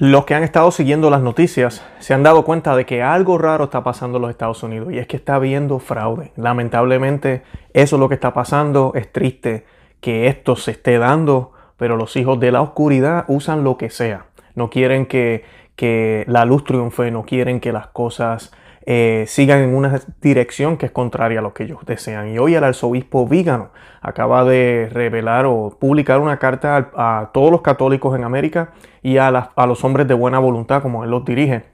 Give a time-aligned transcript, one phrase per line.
[0.00, 3.64] Los que han estado siguiendo las noticias se han dado cuenta de que algo raro
[3.64, 6.30] está pasando en los Estados Unidos y es que está habiendo fraude.
[6.36, 7.42] Lamentablemente
[7.72, 8.92] eso es lo que está pasando.
[8.94, 9.66] Es triste
[10.00, 14.26] que esto se esté dando, pero los hijos de la oscuridad usan lo que sea.
[14.54, 18.52] No quieren que, que la luz triunfe, no quieren que las cosas
[18.90, 22.30] eh, sigan en una dirección que es contraria a lo que ellos desean.
[22.30, 23.68] Y hoy el arzobispo Vígano
[24.00, 28.70] acaba de revelar o publicar una carta a, todos los católicos en América
[29.02, 31.64] y a, a los hombres de buena voluntad, como él los dirige,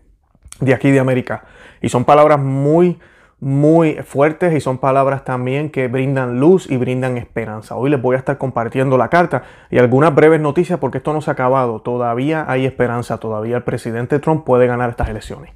[0.59, 1.45] de aquí de América.
[1.81, 2.99] Y son palabras muy,
[3.39, 7.77] muy fuertes y son palabras también que brindan luz y brindan esperanza.
[7.77, 11.21] Hoy les voy a estar compartiendo la carta y algunas breves noticias porque esto no
[11.21, 11.81] se ha acabado.
[11.81, 15.53] Todavía hay esperanza, todavía el presidente Trump puede ganar estas elecciones.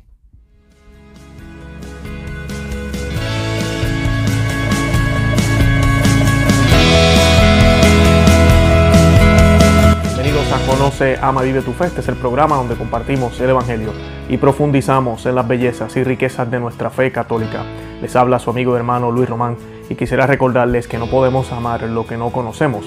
[10.99, 11.87] Conoce, Ama, Vive tu Fe.
[11.87, 13.93] Este es el programa donde compartimos el Evangelio
[14.29, 17.63] y profundizamos en las bellezas y riquezas de nuestra fe católica.
[18.03, 19.57] Les habla su amigo y hermano Luis Román
[19.89, 22.85] y quisiera recordarles que no podemos amar lo que no conocemos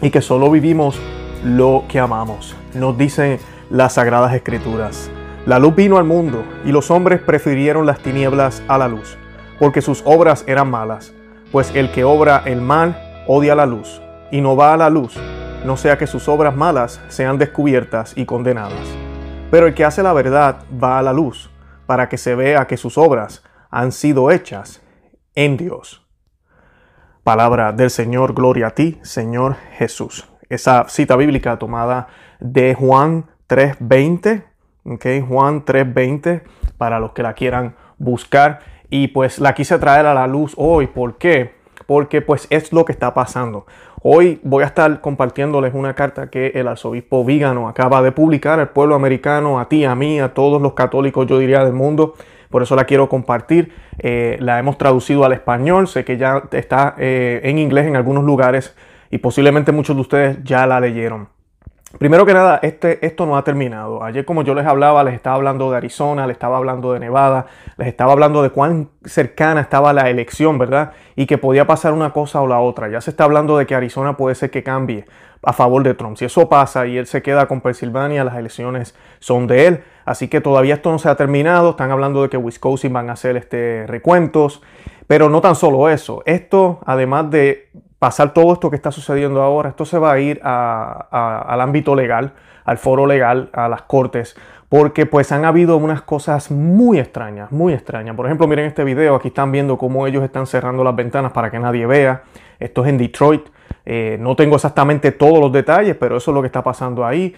[0.00, 1.00] y que solo vivimos
[1.44, 2.54] lo que amamos.
[2.74, 5.10] Nos dicen las Sagradas Escrituras.
[5.44, 9.16] La luz vino al mundo y los hombres prefirieron las tinieblas a la luz,
[9.58, 11.12] porque sus obras eran malas,
[11.50, 14.00] pues el que obra el mal odia la luz
[14.30, 15.18] y no va a la luz
[15.64, 18.86] no sea que sus obras malas sean descubiertas y condenadas.
[19.50, 21.50] Pero el que hace la verdad va a la luz,
[21.86, 24.82] para que se vea que sus obras han sido hechas
[25.34, 26.06] en Dios.
[27.22, 30.28] Palabra del Señor, gloria a ti, Señor Jesús.
[30.48, 32.08] Esa cita bíblica tomada
[32.40, 34.44] de Juan 3.20,
[34.84, 36.42] okay, Juan 3.20,
[36.76, 38.60] para los que la quieran buscar.
[38.90, 40.88] Y pues la quise traer a la luz hoy.
[40.88, 41.54] ¿Por qué?
[41.86, 43.66] Porque pues es lo que está pasando.
[44.04, 48.70] Hoy voy a estar compartiéndoles una carta que el arzobispo Vígano acaba de publicar al
[48.70, 52.14] pueblo americano, a ti, a mí, a todos los católicos, yo diría, del mundo.
[52.50, 53.72] Por eso la quiero compartir.
[53.98, 55.86] Eh, la hemos traducido al español.
[55.86, 58.74] Sé que ya está eh, en inglés en algunos lugares
[59.08, 61.28] y posiblemente muchos de ustedes ya la leyeron.
[61.98, 64.02] Primero que nada, este, esto no ha terminado.
[64.02, 67.46] Ayer como yo les hablaba, les estaba hablando de Arizona, les estaba hablando de Nevada,
[67.76, 70.92] les estaba hablando de cuán cercana estaba la elección, ¿verdad?
[71.16, 72.88] Y que podía pasar una cosa o la otra.
[72.88, 75.04] Ya se está hablando de que Arizona puede ser que cambie
[75.42, 76.16] a favor de Trump.
[76.16, 79.84] Si eso pasa y él se queda con Pensilvania, las elecciones son de él.
[80.04, 81.70] Así que todavía esto no se ha terminado.
[81.70, 84.62] Están hablando de que Wisconsin van a hacer este recuentos.
[85.06, 86.22] Pero no tan solo eso.
[86.26, 87.70] Esto, además de
[88.02, 92.32] pasar todo esto que está sucediendo ahora, esto se va a ir al ámbito legal,
[92.64, 94.34] al foro legal, a las cortes,
[94.68, 98.16] porque pues han habido unas cosas muy extrañas, muy extrañas.
[98.16, 101.48] Por ejemplo, miren este video, aquí están viendo cómo ellos están cerrando las ventanas para
[101.48, 102.24] que nadie vea.
[102.58, 103.46] Esto es en Detroit.
[103.86, 107.36] Eh, no tengo exactamente todos los detalles, pero eso es lo que está pasando ahí.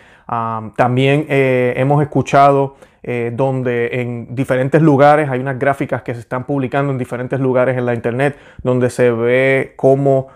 [0.77, 6.45] también eh, hemos escuchado eh, donde en diferentes lugares hay unas gráficas que se están
[6.45, 10.29] publicando en diferentes lugares en la internet, donde se ve cómo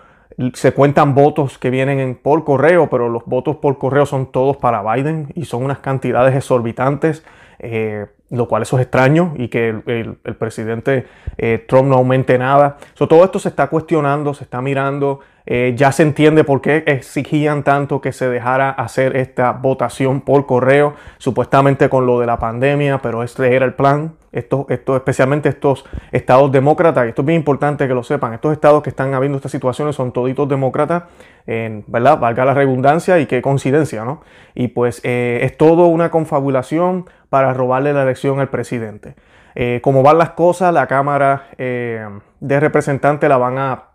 [0.53, 4.81] se cuentan votos que vienen por correo, pero los votos por correo son todos para
[4.81, 7.23] Biden y son unas cantidades exorbitantes,
[7.59, 11.07] eh, lo cual eso es extraño y que el, presidente
[11.37, 12.77] eh, Trump no aumente nada.
[12.95, 15.19] todo esto se está cuestionando, se está mirando.
[15.51, 20.45] Eh, ya se entiende por qué exigían tanto que se dejara hacer esta votación por
[20.45, 24.13] correo, supuestamente con lo de la pandemia, pero este era el plan.
[24.31, 28.53] Esto, esto, especialmente estos estados demócratas, y esto es bien importante que lo sepan, estos
[28.53, 31.05] estados que están habiendo estas situaciones son toditos demócratas,
[31.47, 32.19] ¿verdad?
[32.19, 34.21] Valga la redundancia y qué coincidencia, ¿no?
[34.53, 39.15] Y pues eh, es todo una confabulación para robarle la elección al presidente.
[39.55, 43.88] Eh, como van las cosas, la Cámara de Representantes la van a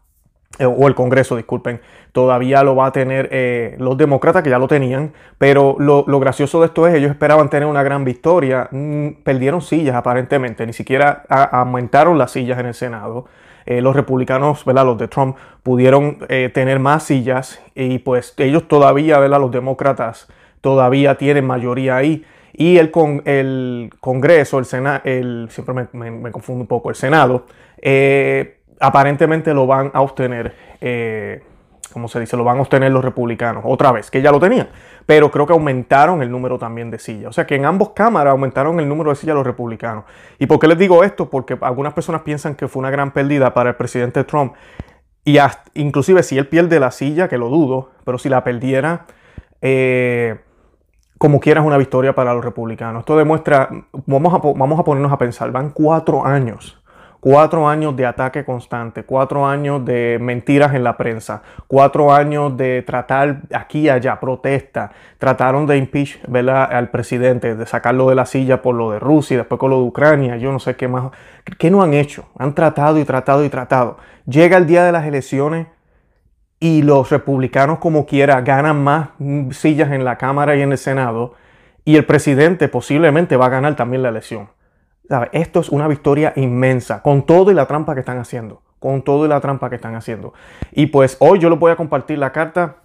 [0.60, 1.80] o el Congreso, disculpen,
[2.12, 6.60] todavía lo va a tener eh, los demócratas que ya lo tenían, pero lo, gracioso
[6.60, 11.24] de esto es, ellos esperaban tener una gran victoria, mm, perdieron sillas aparentemente, ni siquiera
[11.28, 13.26] aumentaron las sillas en el Senado.
[13.66, 14.84] Eh, los republicanos, ¿verdad?
[14.84, 16.18] los de Trump, pudieron
[16.52, 19.40] tener más sillas y pues ellos todavía, ¿verdad?
[19.40, 20.28] los demócratas,
[20.60, 22.24] todavía tienen mayoría ahí.
[22.52, 27.46] Y el, con, el Congreso, el Senado, el, siempre me, confundo un poco, el Senado,
[28.80, 31.42] aparentemente lo van a obtener, eh,
[31.92, 34.68] como se dice, lo van a obtener los republicanos, otra vez, que ya lo tenían,
[35.06, 37.28] pero creo que aumentaron el número también de sillas.
[37.28, 40.04] O sea que en ambos cámaras aumentaron el número de sillas los republicanos.
[40.38, 41.30] ¿Y por qué les digo esto?
[41.30, 44.54] Porque algunas personas piensan que fue una gran pérdida para el presidente Trump.
[45.24, 45.38] Y
[45.74, 49.06] inclusive si él pierde la silla, que lo dudo, pero si la perdiera,
[49.62, 50.40] eh,
[51.18, 53.00] como quiera es una victoria para los republicanos.
[53.00, 53.70] Esto demuestra,
[54.06, 56.83] vamos a, vamos a ponernos a pensar, van cuatro años
[57.24, 62.82] Cuatro años de ataque constante, cuatro años de mentiras en la prensa, cuatro años de
[62.82, 64.92] tratar aquí y allá, protesta.
[65.16, 69.58] Trataron de impeach al presidente, de sacarlo de la silla por lo de Rusia, después
[69.58, 71.12] con lo de Ucrania, yo no sé qué más.
[71.56, 72.26] ¿Qué no han hecho?
[72.38, 73.96] Han tratado y tratado y tratado.
[74.26, 75.68] Llega el día de las elecciones
[76.60, 79.08] y los republicanos como quiera ganan más
[79.52, 81.32] sillas en la Cámara y en el Senado
[81.86, 84.48] y el presidente posiblemente va a ganar también la elección.
[85.32, 89.26] Esto es una victoria inmensa, con todo y la trampa que están haciendo, con todo
[89.26, 90.32] y la trampa que están haciendo.
[90.72, 92.76] Y pues hoy yo les voy a compartir la carta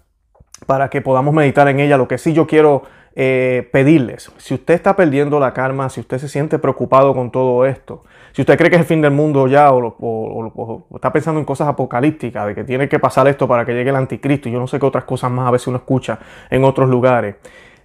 [0.66, 1.98] para que podamos meditar en ella.
[1.98, 2.84] Lo que sí yo quiero
[3.16, 7.66] eh, pedirles, si usted está perdiendo la calma, si usted se siente preocupado con todo
[7.66, 11.40] esto, si usted cree que es el fin del mundo ya o, o, está pensando
[11.40, 14.52] en cosas apocalípticas, de que tiene que pasar esto para que llegue el anticristo y
[14.52, 16.20] yo no sé qué otras cosas más a veces uno escucha
[16.50, 17.36] en otros lugares,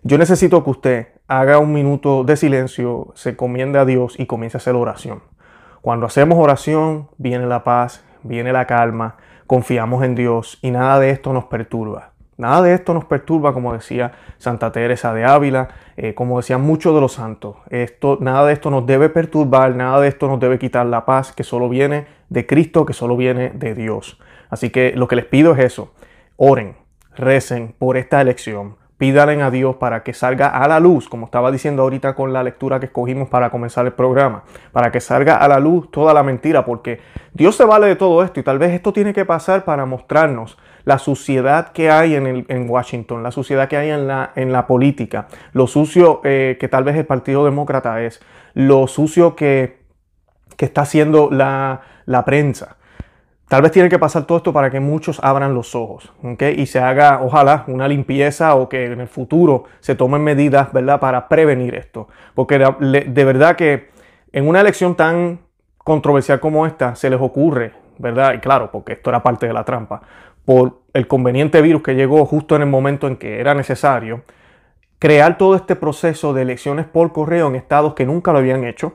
[0.06, 4.58] yo necesito que usted haga un minuto de silencio, se comiende a Dios y comience
[4.58, 5.22] a hacer oración.
[5.80, 9.16] Cuando hacemos oración, viene la paz, viene la calma,
[9.46, 12.10] confiamos en Dios y nada de esto nos perturba.
[12.36, 16.94] Nada de esto nos perturba, como decía Santa Teresa de Ávila, eh, como decían muchos
[16.94, 17.56] de los santos.
[17.70, 21.32] Esto, nada de esto nos debe perturbar, nada de esto nos debe quitar la paz
[21.32, 24.20] que solo viene de Cristo, que solo viene de Dios.
[24.50, 25.94] Así que lo que les pido es eso.
[26.36, 26.76] Oren,
[27.16, 31.50] recen por esta elección pídalen a Dios para que salga a la luz, como estaba
[31.50, 35.48] diciendo ahorita con la lectura que escogimos para comenzar el programa, para que salga a
[35.48, 37.00] la luz toda la mentira, porque
[37.32, 40.56] Dios se vale de todo esto y tal vez esto tiene que pasar para mostrarnos
[40.84, 44.66] la suciedad que hay en, en Washington, la suciedad que hay en la, en la
[44.66, 48.22] política, lo sucio eh, que tal vez el Partido Demócrata es,
[48.54, 49.80] lo sucio que,
[50.56, 52.76] que está haciendo la, la prensa.
[53.54, 56.12] Tal vez tiene que pasar todo esto para que muchos abran los ojos
[56.56, 60.98] y se haga, ojalá, una limpieza o que en el futuro se tomen medidas ¿verdad?
[60.98, 62.08] para prevenir esto.
[62.34, 63.90] Porque de, verdad que
[64.32, 65.38] en una elección tan
[65.78, 68.34] controversial como esta se les ocurre, ¿verdad?
[68.34, 70.02] Y claro, porque esto era parte de la trampa,
[70.44, 74.22] por el conveniente virus que llegó justo en el momento en que era necesario,
[74.98, 78.94] crear todo este proceso de elecciones por correo en estados que nunca lo habían hecho,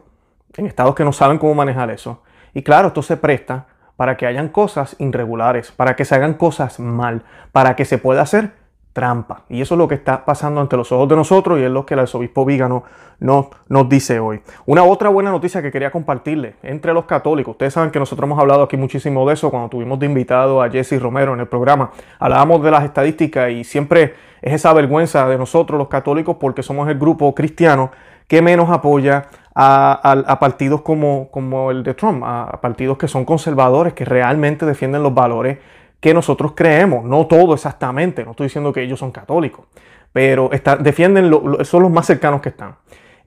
[0.57, 2.23] en estados que no saben cómo manejar eso.
[2.53, 3.68] Y claro, esto se presta
[3.99, 8.21] para que hayan cosas irregulares, para que se hagan cosas mal, para que se pueda
[8.21, 8.51] hacer
[8.93, 9.41] trampa.
[9.49, 11.85] Y eso es lo que está pasando ante los ojos de nosotros y es lo
[11.85, 12.85] que el arzobispo Vígano
[13.19, 14.39] nos, nos dice hoy.
[14.65, 17.51] Una otra buena noticia que quería compartirle entre los católicos.
[17.51, 20.69] Ustedes saben que nosotros hemos hablado aquí muchísimo de eso cuando tuvimos de invitado a
[20.69, 21.91] Jesse Romero en el programa.
[22.19, 26.87] Hablábamos de las estadísticas y siempre es esa vergüenza de nosotros los católicos porque somos
[26.87, 27.91] el grupo cristiano
[28.29, 34.05] que menos apoya a, partidos como, el de Trump, a, partidos que son conservadores, que
[34.05, 35.57] realmente defienden los valores
[35.99, 39.65] que nosotros creemos, no todo exactamente, no estoy diciendo que ellos son católicos,
[40.13, 40.49] pero
[40.79, 41.29] defienden,
[41.65, 42.75] son los más cercanos que están.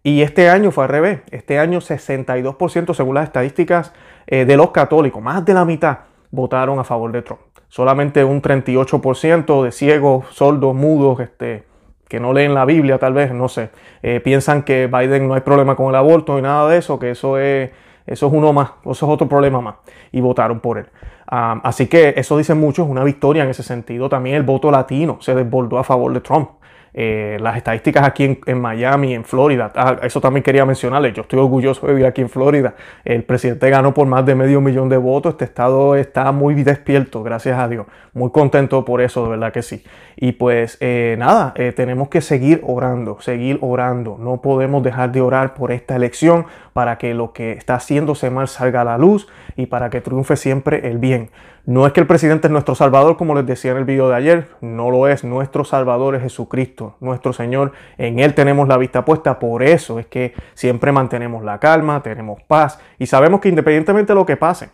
[0.04, 3.92] Y este año fue al revés, este año 62% según las estadísticas
[4.26, 5.98] eh, de los católicos, más de la mitad
[6.30, 7.40] votaron a favor de Trump.
[7.68, 11.64] Solamente un 38% de ciegos, sordos, mudos, este,
[12.12, 13.70] que no leen la Biblia tal vez, no sé,
[14.02, 17.12] eh, piensan que Biden no hay problema con el aborto y nada de eso, que
[17.12, 17.70] eso es,
[18.06, 19.76] eso es uno más, eso es otro problema más,
[20.12, 20.86] y votaron por él.
[21.26, 24.10] así que eso dice mucho, es una victoria en ese sentido.
[24.10, 26.50] También el voto latino se desbordó a favor de Trump.
[26.94, 31.38] Eh, las estadísticas aquí en, Miami, en Florida, ah, eso también quería mencionarles, yo estoy
[31.38, 32.74] orgulloso de vivir aquí en Florida,
[33.06, 37.22] el presidente ganó por más de medio millón de votos, este estado está muy despierto,
[37.22, 39.82] gracias a Dios, muy contento por eso, de verdad que sí.
[40.16, 45.22] Y pues eh, nada, eh, tenemos que seguir orando, seguir orando, no podemos dejar de
[45.22, 49.28] orar por esta elección para que lo que está haciéndose mal salga a la luz
[49.56, 51.30] y para que triunfe siempre el bien.
[51.64, 54.16] No es que el presidente es nuestro Salvador, como les decía en el video de
[54.16, 55.22] ayer, no lo es.
[55.22, 57.72] Nuestro Salvador es Jesucristo, nuestro Señor.
[57.98, 62.42] En Él tenemos la vista puesta, por eso es que siempre mantenemos la calma, tenemos
[62.42, 64.70] paz y sabemos que independientemente de lo que pase,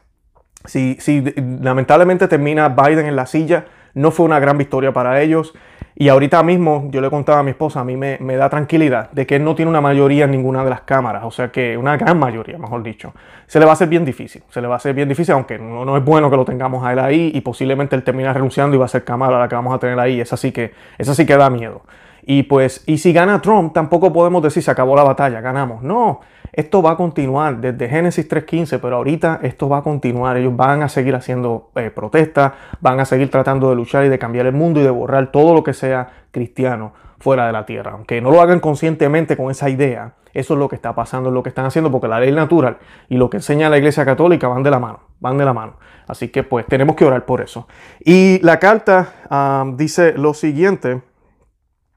[0.64, 1.22] si, si
[1.60, 3.66] lamentablemente termina Biden en la silla,
[3.98, 5.54] no fue una gran victoria para ellos.
[6.00, 9.26] Y ahorita mismo yo le contaba a mi esposa, a mí me, da tranquilidad de
[9.26, 11.96] que él no tiene una mayoría en ninguna de las cámaras, o sea que una
[11.96, 13.12] gran mayoría, mejor dicho.
[13.48, 15.58] Se le va a hacer bien difícil, se le va a hacer bien difícil, aunque
[15.58, 18.78] no, es bueno que lo tengamos a él ahí y posiblemente él termine renunciando y
[18.78, 20.20] va a ser cámara la que vamos a tener ahí.
[20.20, 21.82] Esa sí que, esa sí que da miedo.
[22.22, 25.82] Y pues, y si gana Trump, tampoco podemos decir se acabó la batalla, ganamos.
[25.82, 26.20] No,
[26.58, 30.36] esto va a continuar desde Génesis 3.15, pero ahorita esto va a continuar.
[30.36, 34.18] Ellos van a seguir haciendo eh, protestas, van a seguir tratando de luchar y de
[34.18, 37.92] cambiar el mundo y de borrar todo lo que sea cristiano fuera de la tierra.
[37.92, 41.34] Aunque no lo hagan conscientemente con esa idea, eso es lo que está pasando, es
[41.34, 44.48] lo que están haciendo, porque la ley natural y lo que enseña la Iglesia Católica
[44.48, 45.74] van de la mano, van de la mano.
[46.08, 47.68] Así que pues tenemos que orar por eso.
[48.00, 51.02] Y la carta ah, dice lo siguiente,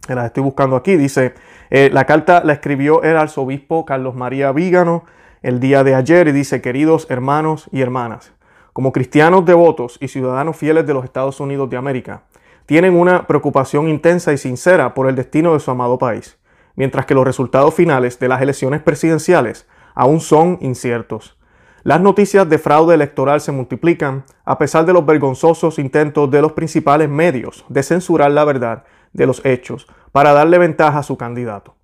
[0.07, 1.33] la estoy buscando aquí, dice,
[1.69, 5.03] eh, la carta la escribió el arzobispo Carlos María Vígano
[5.43, 8.33] el día de ayer y dice, queridos hermanos y hermanas,
[8.73, 12.23] como cristianos devotos y ciudadanos fieles de los Estados Unidos de América,
[12.65, 16.37] tienen una preocupación intensa y sincera por el destino de su amado país,
[16.75, 21.37] mientras que los resultados finales de las elecciones presidenciales aún son inciertos.
[21.83, 26.51] Las noticias de fraude electoral se multiplican a pesar de los vergonzosos intentos de los
[26.51, 31.75] principales medios de censurar la verdad de los hechos para darle ventaja a su candidato.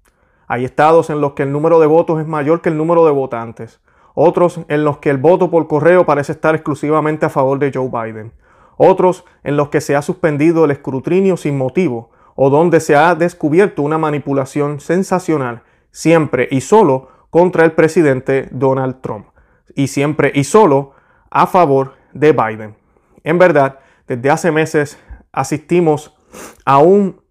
[0.48, 3.12] Hay estados en los que el número de votos es mayor que el número de
[3.12, 3.82] votantes,
[4.14, 7.90] otros en los que el voto por correo parece estar exclusivamente a favor de Joe
[7.90, 8.34] Biden,
[8.78, 13.16] otros en los que se ha suspendido el escrutinio sin motivo o donde se ha
[13.16, 19.28] descubierto una manipulación sensacional siempre y solo contra el presidente Donald Trump
[19.76, 20.94] y siempre y solo
[21.30, 22.76] a favor de Biden.
[23.24, 25.00] En verdad, desde hace meses
[25.32, 26.17] asistimos
[26.66, 27.22] a un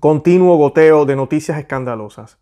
[0.00, 2.38] continuo goteo de noticias escandalosas,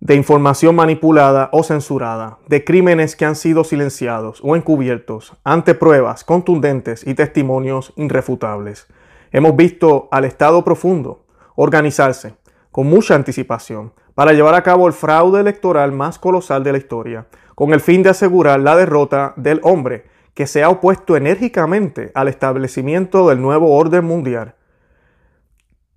[0.00, 6.24] de información manipulada o censurada, de crímenes que han sido silenciados o encubiertos ante pruebas
[6.24, 8.88] contundentes y testimonios irrefutables.
[9.32, 11.24] Hemos visto al Estado profundo
[11.54, 12.34] organizarse
[12.72, 17.26] con mucha anticipación para llevar a cabo el fraude electoral más colosal de la historia,
[17.54, 22.28] con el fin de asegurar la derrota del hombre que se ha opuesto enérgicamente al
[22.28, 24.55] establecimiento del nuevo orden mundial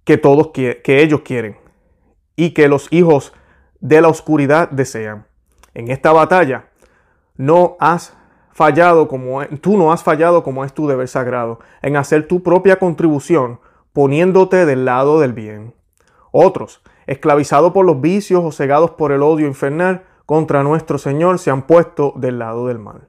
[0.03, 1.58] que todos que ellos quieren
[2.36, 3.34] y que los hijos
[3.79, 5.27] de la oscuridad desean.
[5.74, 6.70] En esta batalla
[7.36, 8.18] no has
[8.51, 12.77] fallado como tú no has fallado como es tu deber sagrado en hacer tu propia
[12.77, 13.60] contribución
[13.94, 15.74] poniéndote del lado del bien.
[16.32, 21.50] Otros, esclavizados por los vicios o cegados por el odio infernal, contra nuestro Señor se
[21.50, 23.08] han puesto del lado del mal.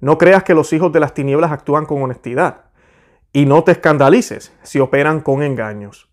[0.00, 2.69] No creas que los hijos de las tinieblas actúan con honestidad
[3.32, 6.08] y no te escandalices si operan con engaños.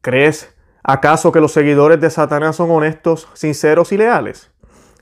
[0.00, 4.50] ¿Crees acaso que los seguidores de Satanás son honestos, sinceros y leales?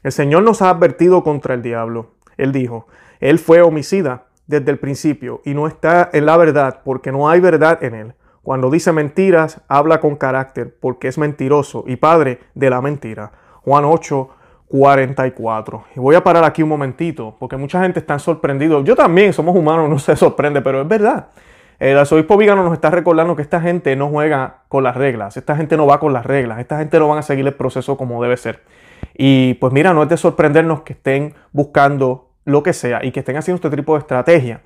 [0.02, 2.12] El Señor nos ha advertido contra el diablo.
[2.36, 2.86] Él dijo,
[3.20, 7.40] Él fue homicida desde el principio y no está en la verdad porque no hay
[7.40, 8.14] verdad en Él.
[8.42, 13.32] Cuando dice mentiras, habla con carácter porque es mentiroso y padre de la mentira.
[13.62, 14.30] Juan 8,
[14.70, 15.84] 44.
[15.96, 18.84] Y voy a parar aquí un momentito, porque mucha gente está sorprendido.
[18.84, 21.26] Yo también, somos humanos, no se sorprende, pero es verdad.
[21.80, 25.56] El arzobispo Vígano nos está recordando que esta gente no juega con las reglas, esta
[25.56, 28.22] gente no va con las reglas, esta gente no van a seguir el proceso como
[28.22, 28.62] debe ser.
[29.14, 33.20] Y pues mira, no es de sorprendernos que estén buscando lo que sea y que
[33.20, 34.60] estén haciendo este tipo de estrategia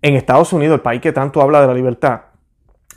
[0.00, 2.20] en Estados Unidos, el país que tanto habla de la libertad,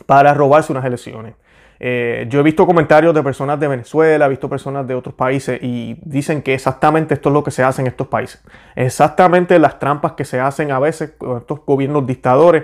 [0.05, 1.33] para robarse unas elecciones.
[1.79, 5.59] Eh, yo he visto comentarios de personas de Venezuela, he visto personas de otros países
[5.61, 8.43] y dicen que exactamente esto es lo que se hace en estos países.
[8.75, 12.63] Exactamente las trampas que se hacen a veces con estos gobiernos dictadores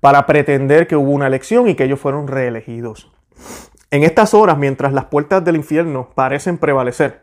[0.00, 3.10] para pretender que hubo una elección y que ellos fueron reelegidos.
[3.90, 7.22] En estas horas, mientras las puertas del infierno parecen prevalecer,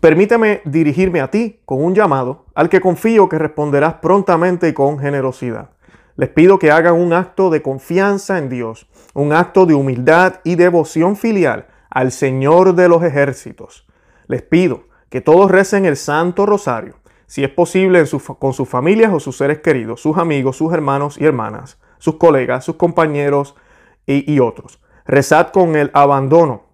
[0.00, 4.98] permíteme dirigirme a ti con un llamado al que confío que responderás prontamente y con
[4.98, 5.70] generosidad.
[6.16, 10.54] Les pido que hagan un acto de confianza en Dios, un acto de humildad y
[10.54, 13.86] devoción filial al Señor de los ejércitos.
[14.26, 16.94] Les pido que todos recen el Santo Rosario,
[17.26, 18.02] si es posible
[18.38, 22.64] con sus familias o sus seres queridos, sus amigos, sus hermanos y hermanas, sus colegas,
[22.64, 23.54] sus compañeros
[24.06, 24.80] y, y otros.
[25.04, 26.64] Rezad con el abandono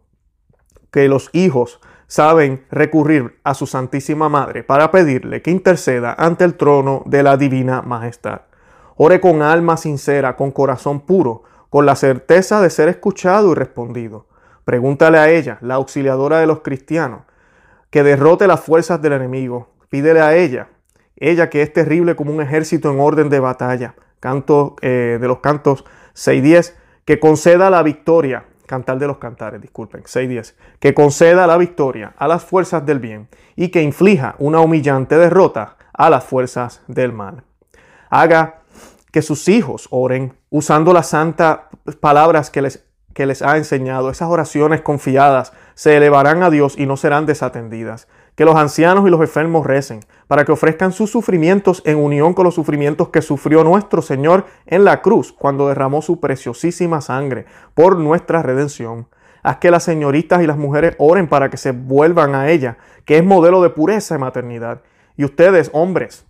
[0.93, 6.55] que los hijos saben recurrir a su Santísima Madre para pedirle que interceda ante el
[6.55, 8.43] trono de la Divina Majestad.
[8.97, 14.27] Ore con alma sincera, con corazón puro, con la certeza de ser escuchado y respondido.
[14.65, 17.23] Pregúntale a ella, la auxiliadora de los cristianos,
[17.91, 19.69] que derrote las fuerzas del enemigo.
[19.89, 20.69] Pídele a ella,
[21.17, 23.95] ella que es terrible como un ejército en orden de batalla.
[24.21, 25.85] Canto eh, de los cantos
[26.15, 28.45] 6.10, que conceda la victoria.
[28.67, 30.55] Cantar de los cantares, disculpen, 6.10.
[30.79, 35.77] Que conceda la victoria a las fuerzas del bien y que inflija una humillante derrota
[35.93, 37.43] a las fuerzas del mal.
[38.09, 38.62] Haga
[39.13, 41.61] que sus hijos oren usando las santas
[42.01, 44.11] palabras que les, que les ha enseñado.
[44.11, 48.09] Esas oraciones confiadas se elevarán a Dios y no serán desatendidas.
[48.35, 52.45] Que los ancianos y los enfermos recen para que ofrezcan sus sufrimientos en unión con
[52.45, 57.99] los sufrimientos que sufrió nuestro Señor en la cruz cuando derramó su preciosísima sangre por
[57.99, 59.09] nuestra redención.
[59.43, 63.19] Haz que las señoritas y las mujeres oren para que se vuelvan a ella, que
[63.19, 64.81] es modelo de pureza y maternidad.
[65.17, 66.25] Y ustedes, hombres,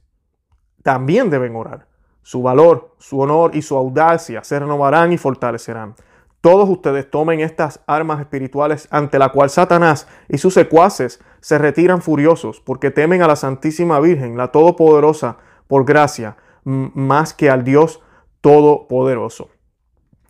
[0.83, 1.92] también deben orar
[2.23, 5.95] su valor, su honor y su audacia se renovarán y fortalecerán.
[6.41, 12.02] Todos ustedes tomen estas armas espirituales ante la cual Satanás y sus secuaces se retiran
[12.02, 15.37] furiosos porque temen a la Santísima Virgen, la Todopoderosa,
[15.69, 18.00] por gracia, más que al Dios
[18.41, 19.50] Todopoderoso.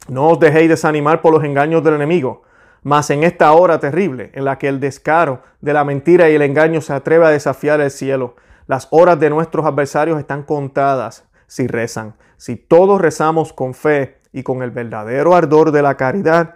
[0.09, 2.43] No os dejéis desanimar por los engaños del enemigo.
[2.83, 6.43] Mas en esta hora terrible, en la que el descaro de la mentira y el
[6.43, 8.35] engaño se atreve a desafiar el cielo,
[8.67, 12.15] las horas de nuestros adversarios están contadas si rezan.
[12.39, 16.55] Si todos rezamos con fe y con el verdadero ardor de la caridad,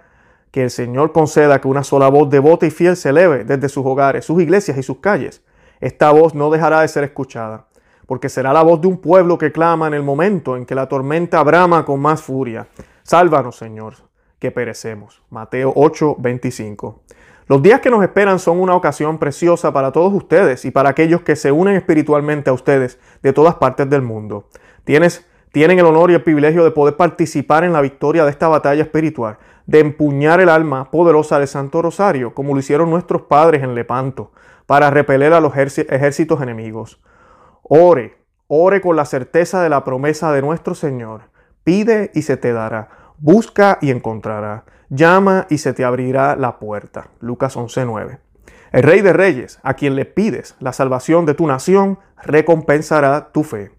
[0.50, 3.84] que el Señor conceda que una sola voz devota y fiel se eleve desde sus
[3.84, 5.44] hogares, sus iglesias y sus calles.
[5.80, 7.66] Esta voz no dejará de ser escuchada,
[8.06, 10.88] porque será la voz de un pueblo que clama en el momento en que la
[10.88, 12.66] tormenta brama con más furia.
[13.02, 13.96] Sálvanos, Señor,
[14.38, 15.20] que perecemos.
[15.28, 17.02] Mateo 8, 25.
[17.48, 21.20] Los días que nos esperan son una ocasión preciosa para todos ustedes y para aquellos
[21.20, 24.48] que se unen espiritualmente a ustedes de todas partes del mundo.
[24.86, 28.46] Tienes, tienen el honor y el privilegio de poder participar en la victoria de esta
[28.46, 33.64] batalla espiritual, de empuñar el alma poderosa del Santo Rosario, como lo hicieron nuestros padres
[33.64, 34.30] en Lepanto,
[34.64, 37.00] para repeler a los ejércitos enemigos.
[37.64, 38.16] Ore,
[38.46, 41.22] ore con la certeza de la promesa de nuestro Señor.
[41.64, 42.88] Pide y se te dará.
[43.18, 44.66] Busca y encontrará.
[44.88, 47.08] Llama y se te abrirá la puerta.
[47.18, 48.20] Lucas 11:9.
[48.70, 53.42] El Rey de Reyes, a quien le pides la salvación de tu nación, recompensará tu
[53.42, 53.75] fe.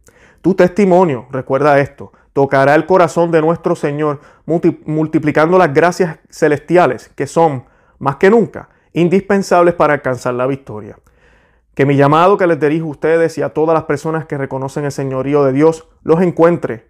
[0.47, 7.27] Tu testimonio, recuerda esto, tocará el corazón de nuestro Señor, multiplicando las gracias celestiales que
[7.27, 7.65] son,
[7.99, 10.99] más que nunca, indispensables para alcanzar la victoria.
[11.75, 14.85] Que mi llamado que les dirijo a ustedes y a todas las personas que reconocen
[14.85, 16.87] el señorío de Dios los encuentre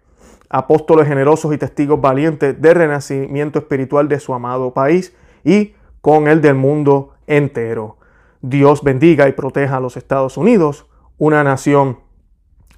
[0.48, 6.40] apóstoles generosos y testigos valientes del renacimiento espiritual de su amado país y con el
[6.40, 7.96] del mundo entero.
[8.40, 10.86] Dios bendiga y proteja a los Estados Unidos,
[11.18, 12.06] una nación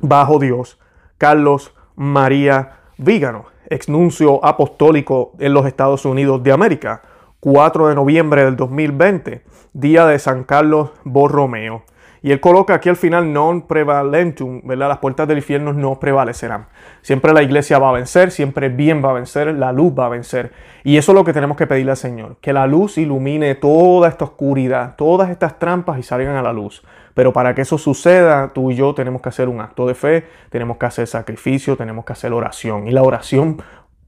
[0.00, 0.78] bajo Dios.
[1.18, 7.02] Carlos María Vígano, exnuncio apostólico en los Estados Unidos de América,
[7.40, 9.42] 4 de noviembre del 2020,
[9.72, 11.82] día de San Carlos Borromeo.
[12.22, 14.88] Y él coloca aquí al final non prevalentum, ¿verdad?
[14.88, 16.66] Las puertas del infierno no prevalecerán.
[17.00, 20.10] Siempre la iglesia va a vencer, siempre bien va a vencer, la luz va a
[20.10, 20.52] vencer.
[20.84, 24.08] Y eso es lo que tenemos que pedirle al Señor, que la luz ilumine toda
[24.08, 26.82] esta oscuridad, todas estas trampas y salgan a la luz.
[27.14, 30.26] Pero para que eso suceda, tú y yo tenemos que hacer un acto de fe,
[30.50, 32.88] tenemos que hacer sacrificio, tenemos que hacer oración.
[32.88, 33.62] Y la oración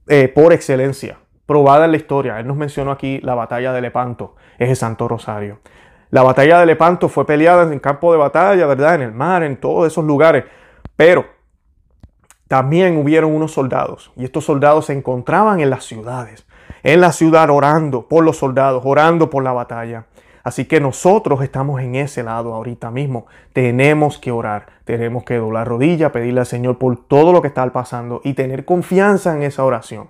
[0.08, 2.40] eh, por excelencia, probada en la historia.
[2.40, 5.60] Él nos mencionó aquí la batalla de Lepanto, es el Santo Rosario.
[6.10, 8.96] La batalla de Lepanto fue peleada en campo de batalla, ¿verdad?
[8.96, 10.44] En el mar, en todos esos lugares.
[10.96, 11.24] Pero
[12.48, 16.46] también hubieron unos soldados y estos soldados se encontraban en las ciudades,
[16.82, 20.04] en la ciudad orando por los soldados, orando por la batalla.
[20.44, 23.26] Así que nosotros estamos en ese lado ahorita mismo.
[23.52, 27.70] Tenemos que orar, tenemos que doblar rodilla, pedirle al Señor por todo lo que está
[27.72, 30.08] pasando y tener confianza en esa oración.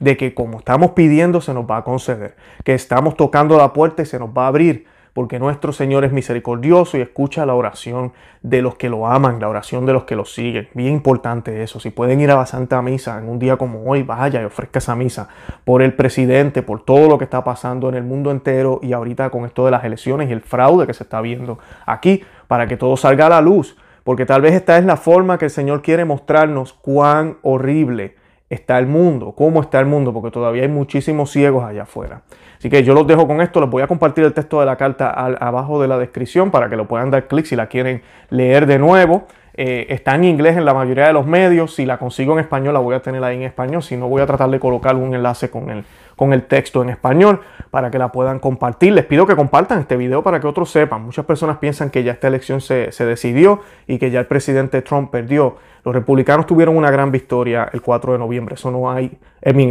[0.00, 4.02] De que como estamos pidiendo se nos va a conceder, que estamos tocando la puerta
[4.02, 8.12] y se nos va a abrir, porque nuestro Señor es misericordioso y escucha la oración
[8.42, 10.68] de los que lo aman, la oración de los que lo siguen.
[10.74, 11.78] Bien importante eso.
[11.78, 14.80] Si pueden ir a la Santa Misa en un día como hoy, vaya y ofrezca
[14.80, 15.28] esa misa
[15.64, 19.30] por el presidente, por todo lo que está pasando en el mundo entero y ahorita
[19.30, 22.76] con esto de las elecciones y el fraude que se está viendo aquí, para que
[22.76, 23.76] todo salga a la luz.
[24.02, 28.16] Porque tal vez esta es la forma que el Señor quiere mostrarnos cuán horrible
[28.50, 32.22] está el mundo, cómo está el mundo, porque todavía hay muchísimos ciegos allá afuera.
[32.64, 34.76] Así que yo los dejo con esto, les voy a compartir el texto de la
[34.76, 38.00] carta abajo de la descripción para que lo puedan dar clic si la quieren
[38.30, 39.26] leer de nuevo.
[39.56, 42.74] Eh, está en inglés en la mayoría de los medios, si la consigo en español
[42.74, 45.14] la voy a tener ahí en español, si no voy a tratar de colocar un
[45.14, 45.84] enlace con el,
[46.16, 47.40] con el texto en español
[47.70, 48.92] para que la puedan compartir.
[48.92, 51.02] Les pido que compartan este video para que otros sepan.
[51.02, 54.82] Muchas personas piensan que ya esta elección se, se decidió y que ya el presidente
[54.82, 55.56] Trump perdió.
[55.84, 59.18] Los republicanos tuvieron una gran victoria el 4 de noviembre, eso no hay,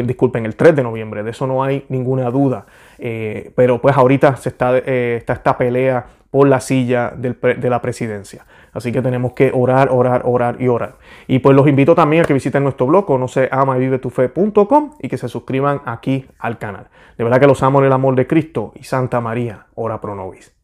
[0.05, 2.65] disculpen, el 3 de noviembre, de eso no hay ninguna duda.
[2.99, 7.79] Eh, pero pues ahorita se está, eh, está esta pelea por la silla de la
[7.79, 8.47] presidencia.
[8.71, 10.95] Así que tenemos que orar, orar, orar y orar.
[11.27, 13.99] Y pues los invito también a que visiten nuestro blog, no se ama y vive
[13.99, 16.87] tu fe.com y que se suscriban aquí al canal.
[17.19, 20.15] De verdad que los amo en el amor de Cristo y Santa María, ora pro
[20.15, 20.55] nobis.